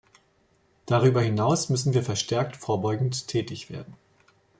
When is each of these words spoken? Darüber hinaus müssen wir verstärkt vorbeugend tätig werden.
Darüber 0.87 1.21
hinaus 1.21 1.69
müssen 1.69 1.93
wir 1.93 2.01
verstärkt 2.01 2.55
vorbeugend 2.57 3.27
tätig 3.27 3.69
werden. 3.69 3.93